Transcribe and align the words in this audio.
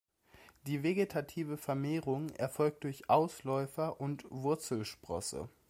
Die 0.65 0.81
Vegetative 0.81 1.57
Vermehrung 1.57 2.29
erfolgt 2.31 2.85
durch 2.85 3.07
Ausläufer 3.07 4.01
und 4.01 4.25
Wurzelsprosse. 4.31 5.47